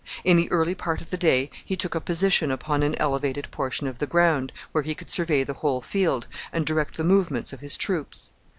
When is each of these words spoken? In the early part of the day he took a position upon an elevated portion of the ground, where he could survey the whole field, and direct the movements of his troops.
In 0.23 0.35
the 0.35 0.49
early 0.51 0.73
part 0.73 0.99
of 1.01 1.11
the 1.11 1.15
day 1.17 1.51
he 1.63 1.75
took 1.75 1.93
a 1.93 2.01
position 2.01 2.49
upon 2.49 2.81
an 2.81 2.95
elevated 2.95 3.51
portion 3.51 3.85
of 3.85 3.99
the 3.99 4.07
ground, 4.07 4.51
where 4.71 4.83
he 4.83 4.95
could 4.95 5.11
survey 5.11 5.43
the 5.43 5.53
whole 5.53 5.79
field, 5.81 6.25
and 6.51 6.65
direct 6.65 6.97
the 6.97 7.03
movements 7.03 7.53
of 7.53 7.59
his 7.59 7.77
troops. 7.77 8.33